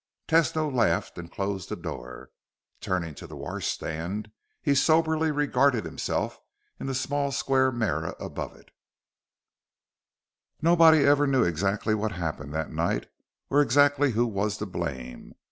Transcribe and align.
Tesno 0.27 0.67
laughed 0.73 1.19
and 1.19 1.31
closed 1.31 1.69
the 1.69 1.75
door. 1.75 2.31
Turning 2.79 3.13
to 3.13 3.27
the 3.27 3.35
washstand, 3.35 4.31
he 4.59 4.73
soberly 4.73 5.29
regarded 5.29 5.85
himself 5.85 6.39
in 6.79 6.87
the 6.87 6.95
small 6.95 7.31
square 7.31 7.71
mirror 7.71 8.15
above 8.19 8.55
it. 8.55 8.71
Nobody 10.59 11.05
ever 11.05 11.27
knew 11.27 11.43
exactly 11.43 11.93
what 11.93 12.13
happened 12.13 12.51
that 12.55 12.71
night 12.73 13.11
or 13.51 13.61
exactly 13.61 14.13
who 14.13 14.25
was 14.25 14.57
to 14.57 14.65
blame. 14.65 15.35